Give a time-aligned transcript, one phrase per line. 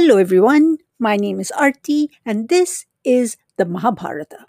[0.00, 0.78] Hello, everyone.
[1.00, 4.46] My name is Arti, and this is the Mahabharata.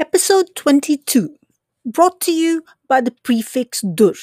[0.00, 1.36] Episode 22,
[1.84, 4.14] brought to you by the prefix dur.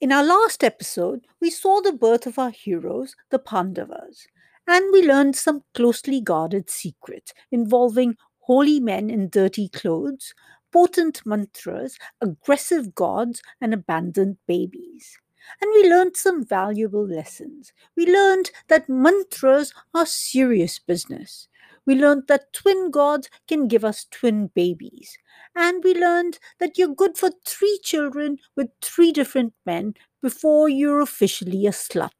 [0.00, 4.26] In our last episode, we saw the birth of our heroes, the Pandavas,
[4.66, 10.34] and we learned some closely guarded secrets involving holy men in dirty clothes,
[10.72, 15.18] potent mantras, aggressive gods, and abandoned babies.
[15.60, 17.72] And we learned some valuable lessons.
[17.96, 21.47] We learned that mantras are serious business.
[21.88, 25.16] We learned that twin gods can give us twin babies.
[25.56, 31.00] And we learned that you're good for three children with three different men before you're
[31.00, 32.10] officially a slut.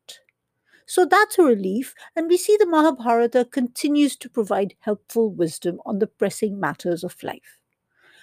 [0.87, 5.99] So that's a relief, and we see the Mahabharata continues to provide helpful wisdom on
[5.99, 7.61] the pressing matters of life.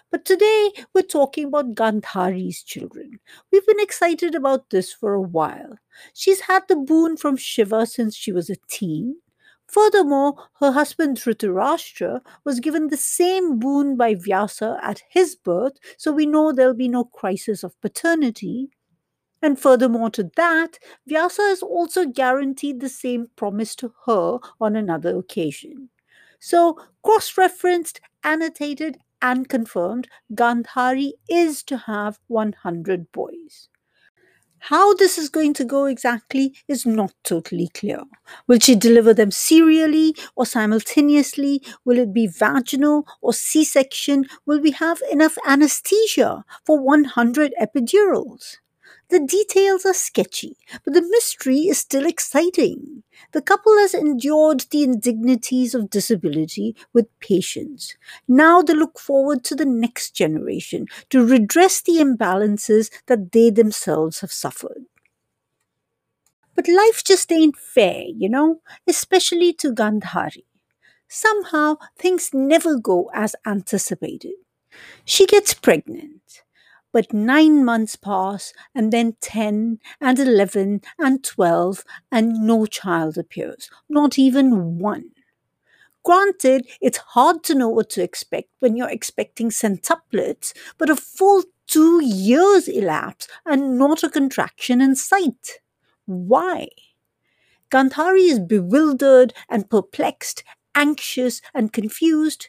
[0.09, 3.19] But today we're talking about Gandhari's children.
[3.51, 5.77] We've been excited about this for a while.
[6.15, 9.17] She's had the boon from Shiva since she was a teen.
[9.67, 16.11] Furthermore, her husband Dhritarashtra was given the same boon by Vyasa at his birth, so
[16.11, 18.69] we know there'll be no crisis of paternity.
[19.41, 25.17] And furthermore to that, Vyasa has also guaranteed the same promise to her on another
[25.17, 25.89] occasion.
[26.39, 33.69] So, cross referenced, annotated, and confirmed, Gandhari is to have 100 boys.
[34.69, 38.01] How this is going to go exactly is not totally clear.
[38.47, 41.61] Will she deliver them serially or simultaneously?
[41.85, 44.25] Will it be vaginal or C section?
[44.45, 48.57] Will we have enough anesthesia for 100 epidurals?
[49.09, 53.03] The details are sketchy, but the mystery is still exciting.
[53.33, 57.95] The couple has endured the indignities of disability with patience.
[58.27, 64.21] Now they look forward to the next generation to redress the imbalances that they themselves
[64.21, 64.85] have suffered.
[66.55, 70.45] But life just ain't fair, you know, especially to Gandhari.
[71.09, 74.35] Somehow things never go as anticipated.
[75.05, 76.44] She gets pregnant.
[76.95, 83.69] But nine months pass, and then 10, and 11, and 12, and no child appears,
[83.89, 85.11] not even one.
[86.05, 91.43] Granted, it's hard to know what to expect when you're expecting centuplets, but a full
[91.67, 95.59] two years elapse and not a contraction in sight.
[96.05, 96.69] Why?
[97.69, 100.45] Gandhari is bewildered and perplexed,
[100.75, 102.47] anxious and confused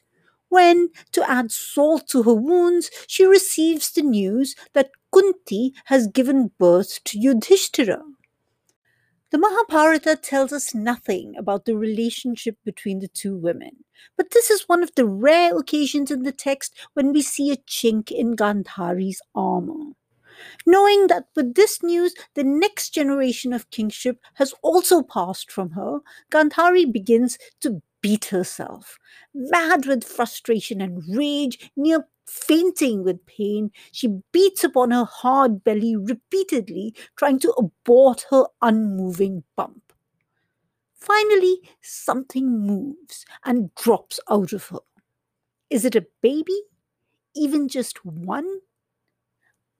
[0.48, 6.52] when, to add salt to her wounds, she receives the news that Kunti has given
[6.58, 8.02] birth to Yudhishthira.
[9.30, 13.84] The Mahabharata tells us nothing about the relationship between the two women,
[14.16, 17.56] but this is one of the rare occasions in the text when we see a
[17.56, 19.94] chink in Gandhari's armor.
[20.64, 26.00] Knowing that with this news, the next generation of kingship has also passed from her,
[26.30, 28.98] Gandhari begins to beat herself.
[29.34, 35.96] Mad with frustration and rage, near fainting with pain, she beats upon her hard belly
[35.96, 39.92] repeatedly, trying to abort her unmoving bump.
[41.00, 44.78] Finally, something moves and drops out of her.
[45.68, 46.62] Is it a baby?
[47.34, 48.60] Even just one?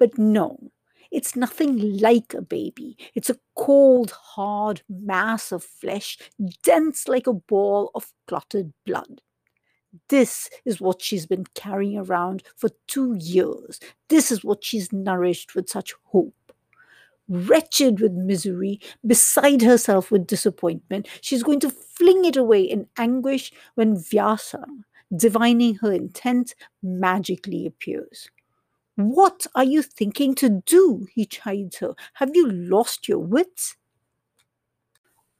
[0.00, 0.72] But no,
[1.10, 2.96] it's nothing like a baby.
[3.14, 6.18] It's a cold, hard mass of flesh,
[6.62, 9.20] dense like a ball of clotted blood.
[10.08, 13.80] This is what she's been carrying around for two years.
[14.08, 16.34] This is what she's nourished with such hope.
[17.28, 23.52] Wretched with misery, beside herself with disappointment, she's going to fling it away in anguish
[23.74, 24.64] when Vyasa,
[25.16, 28.28] divining her intent, magically appears.
[28.96, 31.06] What are you thinking to do?
[31.14, 31.94] he chides her.
[32.14, 33.76] Have you lost your wits?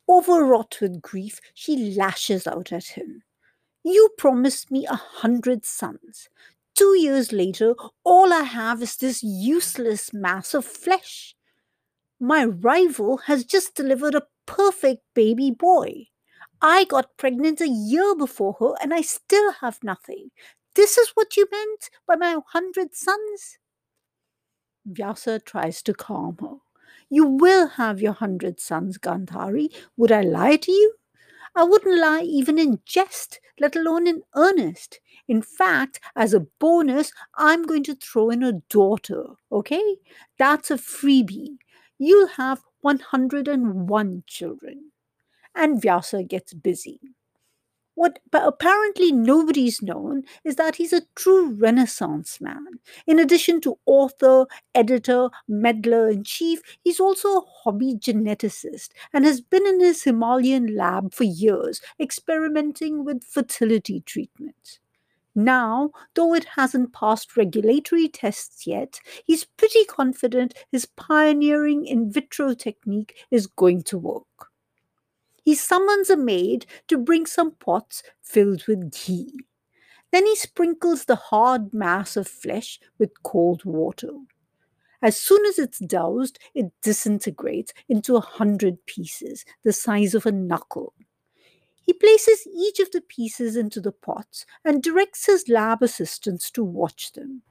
[0.09, 3.23] Overwrought with grief, she lashes out at him.
[3.83, 6.29] You promised me a hundred sons.
[6.75, 7.75] Two years later,
[8.05, 11.35] all I have is this useless mass of flesh.
[12.21, 16.09] My rival has just delivered a perfect baby boy.
[16.61, 20.31] I got pregnant a year before her and I still have nothing.
[20.77, 23.59] This is what you meant by my hundred sons?
[24.85, 26.57] Vyasa tries to calm her.
[27.09, 29.75] You will have your hundred sons, Gandhari.
[29.97, 30.95] Would I lie to you?
[31.55, 35.01] I wouldn't lie even in jest, let alone in earnest.
[35.27, 39.97] In fact, as a bonus, I'm going to throw in a daughter, okay?
[40.39, 41.57] That's a freebie.
[41.97, 44.93] You'll have 101 children.
[45.55, 47.01] And Vyasa gets busy.
[47.97, 52.79] What apparently nobody's known is that he's a true Renaissance man.
[53.07, 59.41] In addition to author, editor, meddler in chief, he's also a hobby geneticist and has
[59.41, 64.79] been in his Himalayan lab for years, experimenting with fertility treatments.
[65.35, 72.53] Now, though it hasn't passed regulatory tests yet, he's pretty confident his pioneering in vitro
[72.53, 74.51] technique is going to work
[75.47, 79.33] he summons a maid to bring some pots filled with ghee.
[80.11, 84.11] Then he sprinkles the hard mass of flesh with cold water.
[85.01, 90.33] As soon as it's doused, it disintegrates into a hundred pieces, the size of a
[90.33, 90.95] knuckle.
[91.81, 96.65] He places each of the pieces into the pots and directs his lab assistants to
[96.65, 97.43] watch them.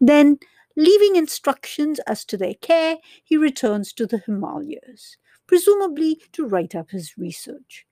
[0.00, 0.40] Then,
[0.76, 6.90] leaving instructions as to their care, he returns to the Himalayas presumably to write up
[6.90, 7.86] his research.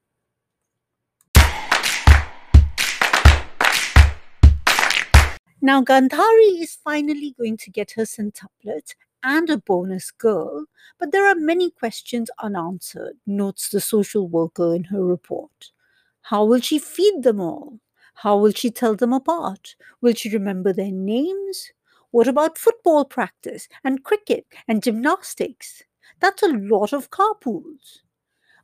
[5.65, 10.67] Now, Gandhari is finally going to get her centuplet and a bonus girl,
[10.99, 15.71] but there are many questions unanswered, notes the social worker in her report.
[16.23, 17.79] How will she feed them all?
[18.15, 19.77] How will she tell them apart?
[20.01, 21.71] Will she remember their names?
[22.11, 25.85] What about football practice and cricket and gymnastics?
[26.23, 28.03] That's a lot of carpools.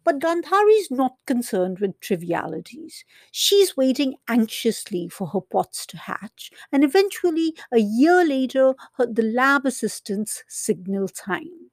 [0.04, 3.04] But Gandhari's not concerned with trivialities.
[3.32, 9.24] She's waiting anxiously for her pots to hatch, and eventually, a year later, her, the
[9.24, 11.72] lab assistants signal time.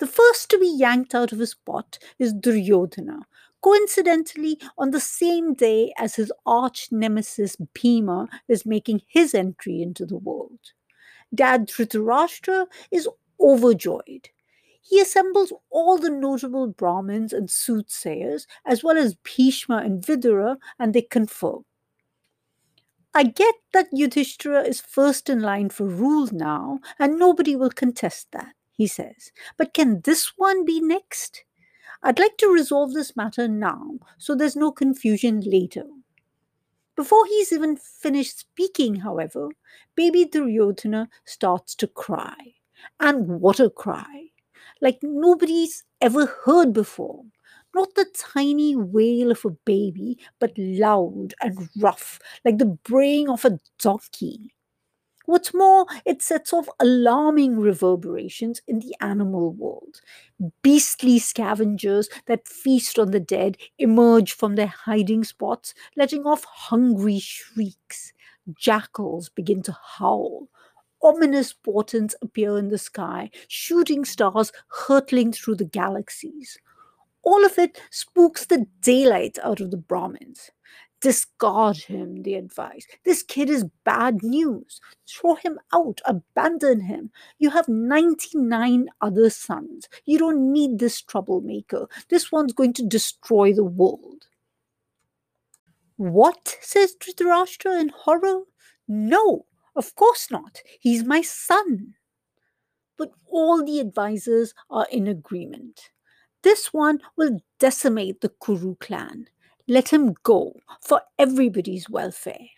[0.00, 3.22] The first to be yanked out of his pot is Duryodhana,
[3.62, 10.04] coincidentally on the same day as his arch nemesis Bhima is making his entry into
[10.04, 10.60] the world.
[11.34, 13.08] Dad Dhritarashtra is
[13.40, 14.28] overjoyed
[14.88, 20.94] he assembles all the notable Brahmins and soothsayers, as well as Bhishma and Vidura, and
[20.94, 21.58] they confer.
[23.14, 28.28] I get that Yudhishthira is first in line for rule now, and nobody will contest
[28.32, 29.32] that, he says.
[29.56, 31.42] But can this one be next?
[32.02, 35.86] I'd like to resolve this matter now, so there's no confusion later.
[36.94, 39.48] Before he's even finished speaking, however,
[39.96, 42.54] baby Duryodhana starts to cry.
[43.00, 44.30] And what a cry!
[44.80, 47.24] Like nobody's ever heard before.
[47.74, 53.44] Not the tiny wail of a baby, but loud and rough, like the braying of
[53.44, 54.54] a donkey.
[55.26, 60.00] What's more, it sets off alarming reverberations in the animal world.
[60.62, 67.18] Beastly scavengers that feast on the dead emerge from their hiding spots, letting off hungry
[67.18, 68.12] shrieks.
[68.56, 70.48] Jackals begin to howl
[71.02, 76.58] ominous portents appear in the sky, shooting stars hurtling through the galaxies.
[77.22, 80.50] All of it spooks the daylight out of the Brahmins.
[81.00, 82.86] Discard him, they advise.
[83.04, 84.80] This kid is bad news.
[85.06, 87.10] Throw him out, abandon him.
[87.38, 89.88] You have 99 other sons.
[90.06, 91.86] You don't need this troublemaker.
[92.08, 94.26] This one's going to destroy the world.
[95.96, 96.56] What?
[96.60, 98.42] says Dhritarashtra in horror.
[98.88, 99.46] No,
[99.76, 100.60] of course not.
[100.80, 101.94] He's my son.
[102.96, 105.90] But all the advisors are in agreement.
[106.42, 109.28] This one will decimate the Kuru clan.
[109.68, 112.48] Let him go for everybody's welfare.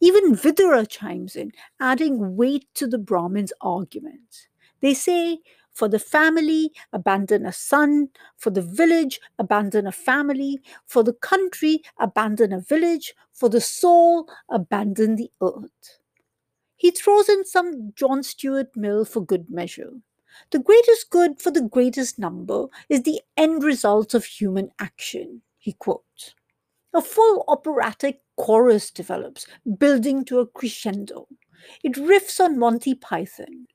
[0.00, 4.48] Even Vidura chimes in, adding weight to the Brahmins' argument.
[4.80, 5.38] They say,
[5.74, 8.08] for the family, abandon a son.
[8.36, 10.60] For the village, abandon a family.
[10.86, 13.14] For the country, abandon a village.
[13.32, 15.98] For the soul, abandon the earth.
[16.76, 19.92] He throws in some John Stuart Mill for good measure.
[20.50, 25.72] The greatest good for the greatest number is the end result of human action, he
[25.72, 26.34] quotes.
[26.92, 29.46] A full operatic chorus develops,
[29.78, 31.28] building to a crescendo.
[31.82, 33.66] It riffs on Monty Python.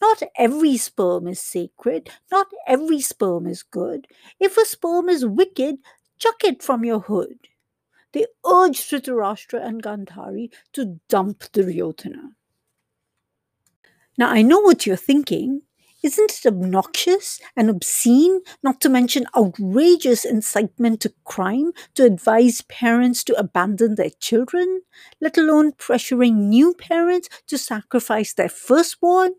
[0.00, 4.06] Not every sperm is sacred, not every sperm is good.
[4.40, 5.76] If a sperm is wicked,
[6.18, 7.38] chuck it from your hood.
[8.12, 12.32] They urge Dhritarashtra and Gandhari to dump Duryodhana.
[14.18, 15.62] Now, I know what you're thinking.
[16.02, 23.24] Isn't it obnoxious and obscene, not to mention outrageous incitement to crime, to advise parents
[23.24, 24.82] to abandon their children,
[25.20, 29.34] let alone pressuring new parents to sacrifice their firstborn?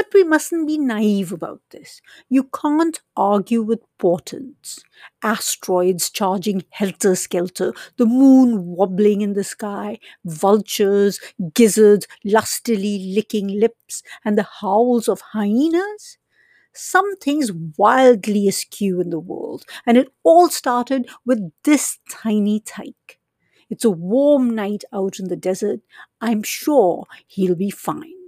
[0.00, 2.00] But we mustn't be naive about this.
[2.30, 4.82] You can't argue with portents.
[5.22, 11.20] Asteroids charging helter skelter, the moon wobbling in the sky, vultures,
[11.52, 16.16] gizzards lustily licking lips, and the howls of hyenas.
[16.74, 23.18] something's wildly askew in the world, and it all started with this tiny tyke.
[23.70, 25.80] It's a warm night out in the desert.
[26.20, 28.19] I'm sure he'll be fine.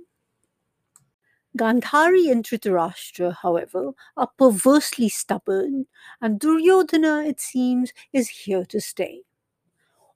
[1.58, 5.86] Gandhari and Dhritarashtra, however, are perversely stubborn,
[6.20, 9.22] and Duryodhana, it seems, is here to stay.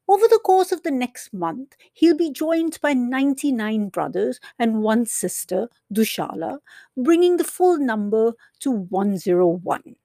[0.08, 5.04] Over the course of the next month, he'll be joined by 99 brothers and one
[5.04, 6.58] sister, Dushala,
[6.96, 9.96] bringing the full number to 101.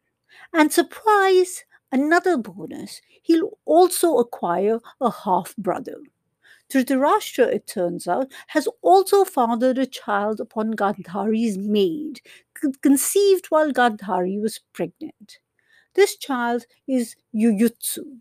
[0.53, 6.01] And surprise, another bonus, he'll also acquire a half brother.
[6.71, 12.21] Dhritarashtra, it turns out, has also fathered a child upon Gandhari's maid,
[12.81, 15.39] conceived while Gandhari was pregnant.
[15.95, 18.19] This child is Yuyutsu.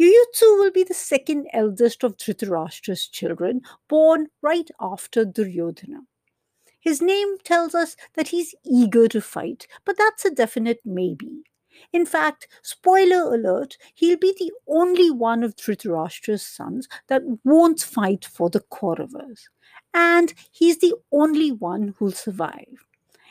[0.00, 6.00] Yuyutsu will be the second eldest of Dhritarashtra's children, born right after Duryodhana.
[6.80, 11.42] His name tells us that he's eager to fight, but that's a definite maybe.
[11.92, 18.24] In fact, spoiler alert, he'll be the only one of Dhritarashtra's sons that won't fight
[18.24, 19.48] for the Kauravas.
[19.94, 22.86] And he's the only one who'll survive.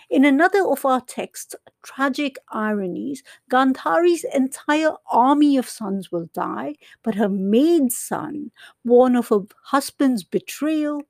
[0.09, 7.15] In another of our texts, Tragic Ironies, Gandhari's entire army of sons will die, but
[7.15, 8.51] her maid's son,
[8.83, 11.01] born of her husband's betrayal,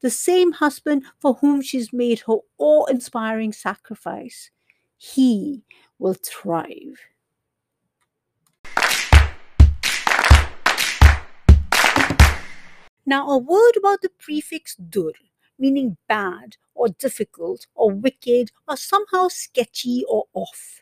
[0.00, 4.50] the same husband for whom she's made her awe inspiring sacrifice,
[5.02, 5.62] he
[5.98, 7.00] will thrive.
[13.06, 15.12] Now, a word about the prefix dur,
[15.58, 20.80] meaning bad or difficult or wicked or somehow sketchy or off.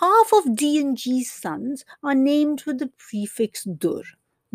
[0.00, 4.02] Half of D&G's sons are named with the prefix dur.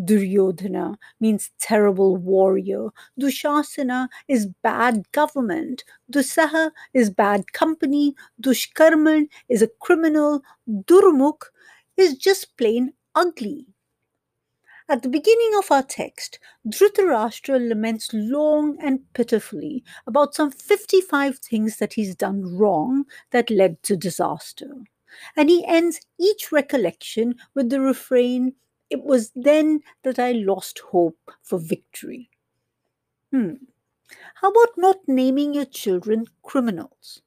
[0.01, 2.89] Duryodhana means terrible warrior.
[3.19, 5.83] Dushasana is bad government.
[6.12, 8.15] Dusaha is bad company.
[8.41, 10.41] Dushkarman is a criminal.
[10.67, 11.51] Durmukh
[11.95, 13.67] is just plain ugly.
[14.89, 21.77] At the beginning of our text, Dhritarashtra laments long and pitifully about some 55 things
[21.77, 24.73] that he's done wrong that led to disaster.
[25.38, 28.55] And he ends each recollection with the refrain,
[28.93, 32.29] it was then that I lost hope for victory.
[33.31, 33.53] Hmm.
[34.35, 37.23] How about not naming your children criminals?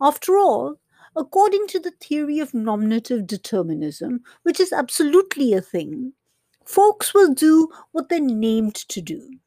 [0.00, 0.80] After all,
[1.14, 6.14] according to the theory of nominative determinism, which is absolutely a thing,
[6.64, 9.38] folks will do what they're named to do.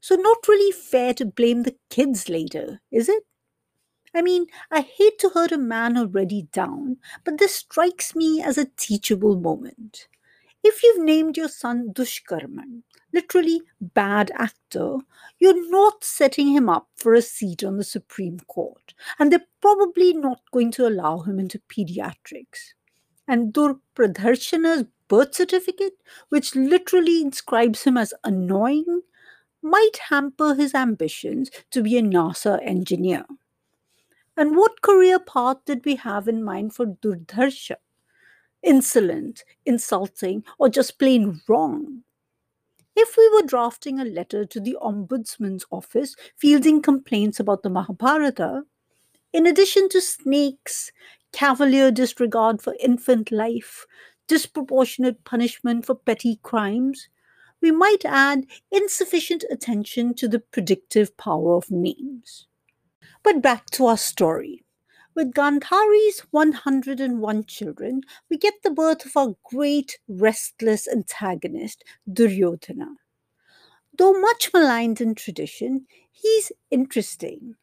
[0.00, 3.22] So, not really fair to blame the kids later, is it?
[4.12, 8.58] I mean, I hate to hurt a man already down, but this strikes me as
[8.58, 10.08] a teachable moment.
[10.68, 12.82] If you've named your son Dushkarman,
[13.12, 14.96] literally bad actor,
[15.38, 20.12] you're not setting him up for a seat on the Supreme Court, and they're probably
[20.12, 22.74] not going to allow him into pediatrics.
[23.28, 29.02] And Dur Pradharshana's birth certificate, which literally inscribes him as annoying,
[29.62, 33.24] might hamper his ambitions to be a NASA engineer.
[34.36, 37.76] And what career path did we have in mind for Durdharsha?
[38.66, 42.02] Insolent, insulting, or just plain wrong.
[42.96, 48.62] If we were drafting a letter to the Ombudsman's office fielding complaints about the Mahabharata,
[49.32, 50.90] in addition to snakes,
[51.32, 53.86] cavalier disregard for infant life,
[54.28, 57.08] disproportionate punishment for petty crimes,
[57.62, 62.46] we might add insufficient attention to the predictive power of names.
[63.22, 64.65] But back to our story.
[65.16, 71.82] With Gandhari's 101 children, we get the birth of our great restless antagonist,
[72.12, 72.96] Duryodhana.
[73.96, 77.54] Though much maligned in tradition, he's interesting.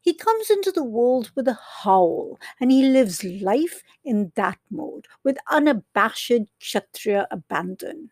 [0.00, 5.08] He comes into the world with a howl and he lives life in that mode
[5.24, 8.10] with unabashed Kshatriya abandon.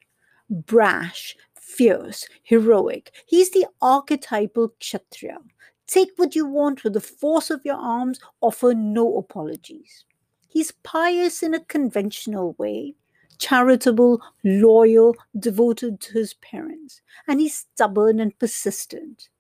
[0.50, 5.38] Brash, fierce, heroic, he's the archetypal Kshatriya.
[5.88, 10.04] Take what you want with the force of your arms, offer no apologies.
[10.46, 12.94] He's pious in a conventional way,
[13.38, 19.30] charitable, loyal, devoted to his parents, and he's stubborn and persistent.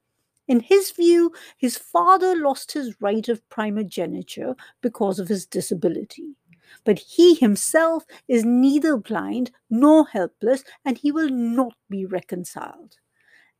[0.46, 6.36] In his view, his father lost his right of primogeniture because of his disability.
[6.84, 12.96] But he himself is neither blind nor helpless, and he will not be reconciled.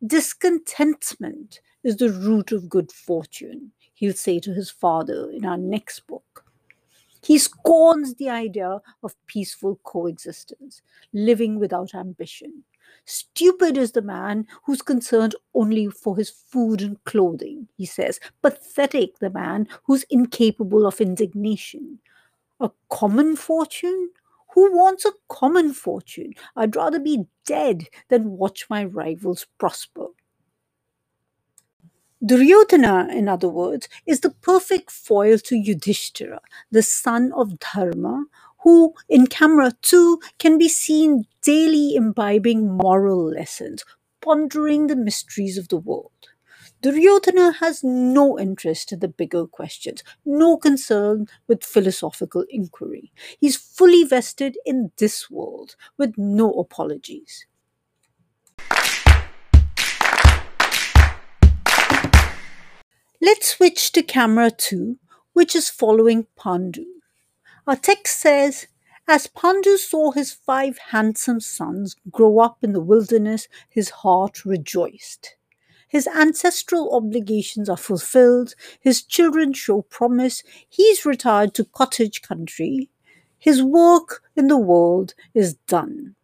[0.06, 6.06] Discontentment is the root of good fortune, he'll say to his father in our next
[6.06, 6.44] book.
[7.24, 10.82] He scorns the idea of peaceful coexistence,
[11.14, 12.62] living without ambition.
[13.06, 18.20] Stupid is the man who's concerned only for his food and clothing, he says.
[18.42, 21.98] Pathetic the man who's incapable of indignation.
[22.60, 24.10] A common fortune?
[24.54, 26.34] Who wants a common fortune?
[26.54, 30.08] I'd rather be dead than watch my rivals prosper.
[32.24, 38.24] Duryodhana, in other words, is the perfect foil to Yudhishthira, the son of Dharma,
[38.64, 43.84] who in camera 2 can be seen daily imbibing moral lessons,
[44.20, 46.10] pondering the mysteries of the world.
[46.82, 53.12] Duryodhana has no interest in the bigger questions, no concern with philosophical inquiry.
[53.40, 57.46] He's fully vested in this world with no apologies.
[63.28, 64.96] Let's switch to camera 2,
[65.34, 66.86] which is following Pandu.
[67.66, 68.68] Our text says,
[69.06, 75.36] As Pandu saw his five handsome sons grow up in the wilderness, his heart rejoiced.
[75.88, 82.88] His ancestral obligations are fulfilled, his children show promise, he's retired to cottage country,
[83.38, 86.14] his work in the world is done.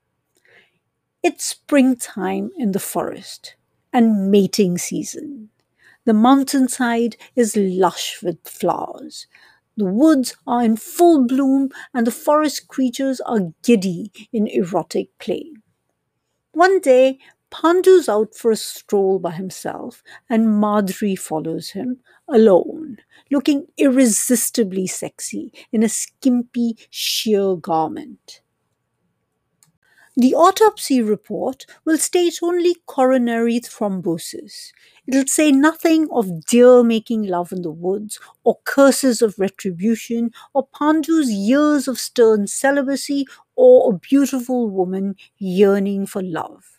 [1.22, 3.56] It's springtime in the forest
[3.92, 5.50] and mating season.
[6.04, 9.26] The mountainside is lush with flowers.
[9.76, 15.52] The woods are in full bloom, and the forest creatures are giddy in erotic play.
[16.52, 17.18] One day,
[17.50, 22.98] Pandu's out for a stroll by himself, and Madri follows him alone,
[23.30, 28.40] looking irresistibly sexy in a skimpy sheer garment.
[30.16, 34.72] The autopsy report will state only coronary thrombosis.
[35.06, 40.66] It'll say nothing of deer making love in the woods, or curses of retribution, or
[40.66, 46.73] Pandu's years of stern celibacy, or a beautiful woman yearning for love.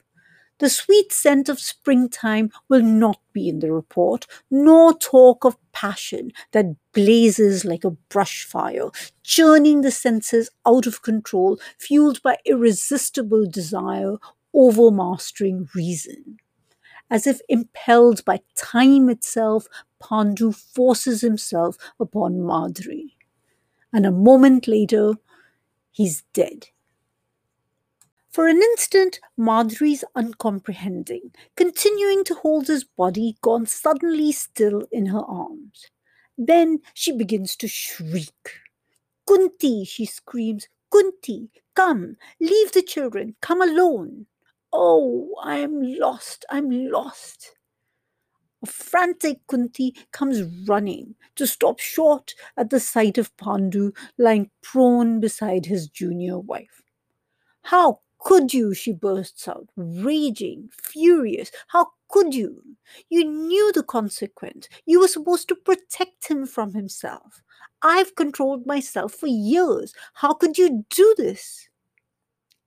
[0.60, 6.32] The sweet scent of springtime will not be in the report, nor talk of passion
[6.52, 8.90] that blazes like a brush fire,
[9.24, 14.16] churning the senses out of control, fueled by irresistible desire,
[14.54, 16.38] overmastering reason.
[17.10, 19.68] As if impelled by time itself,
[20.02, 23.16] Pandu forces himself upon Madri.
[23.94, 25.14] And a moment later,
[25.92, 26.70] he's dead.
[28.36, 35.24] For an instant, Madri's uncomprehending, continuing to hold his body gone suddenly still in her
[35.26, 35.86] arms.
[36.38, 38.60] Then she begins to shriek.
[39.26, 44.26] Kunti, she screams, Kunti, come, leave the children, come alone.
[44.74, 47.56] Oh, I am lost, I'm lost.
[48.62, 55.22] A frantic Kunti comes running to stop short at the sight of Pandu lying prone
[55.22, 56.82] beside his junior wife.
[57.62, 58.74] How could you?
[58.74, 61.52] She bursts out, raging, furious.
[61.68, 62.64] How could you?
[63.08, 64.68] You knew the consequence.
[64.88, 67.44] You were supposed to protect him from himself.
[67.84, 69.94] I've controlled myself for years.
[70.16, 71.70] How could you do this?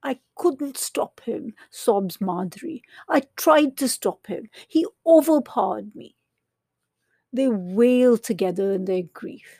[0.01, 2.81] I couldn't stop him, sobs Madri.
[3.09, 4.49] I tried to stop him.
[4.69, 6.15] He overpowered me.
[7.33, 9.59] They wail together in their grief.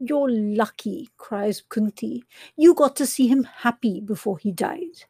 [0.00, 2.24] You're lucky, cries Kunti.
[2.56, 5.04] You got to see him happy before he died.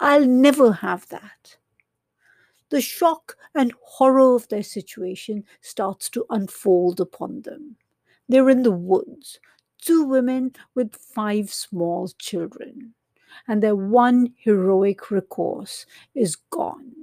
[0.00, 1.58] I'll never have that.
[2.70, 7.76] The shock and horror of their situation starts to unfold upon them.
[8.30, 9.40] They're in the woods,
[9.82, 12.94] two women with five small children,
[13.46, 16.99] and their one heroic recourse is gone.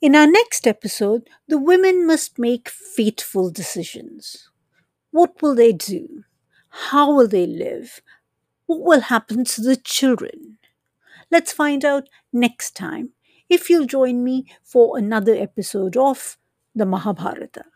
[0.00, 4.48] In our next episode, the women must make fateful decisions.
[5.10, 6.24] What will they do?
[6.70, 8.00] How will they live?
[8.64, 10.56] What will happen to the children?
[11.30, 13.10] Let's find out next time
[13.50, 16.38] if you'll join me for another episode of
[16.74, 17.66] the Mahabharata.